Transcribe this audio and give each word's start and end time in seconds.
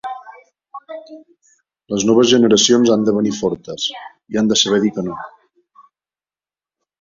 Les 1.93 2.05
noves 2.11 2.29
generacions 2.31 2.91
han 2.95 3.03
de 3.09 3.13
venir 3.17 3.35
fortes, 3.41 3.85
i 4.35 4.41
han 4.43 4.51
de 4.53 4.59
saber 4.63 4.81
dir 4.87 4.93
que 4.97 5.05
no. 5.11 5.21